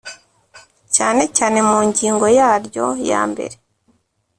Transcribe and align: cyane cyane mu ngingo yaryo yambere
cyane 0.95 1.23
cyane 1.37 1.59
mu 1.69 1.77
ngingo 1.87 2.25
yaryo 2.37 2.85
yambere 3.09 3.55